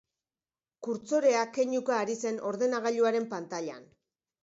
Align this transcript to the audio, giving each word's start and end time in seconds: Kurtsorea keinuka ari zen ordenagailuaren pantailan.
Kurtsorea 0.87 1.45
keinuka 1.59 2.01
ari 2.07 2.17
zen 2.25 2.43
ordenagailuaren 2.53 3.33
pantailan. 3.37 3.91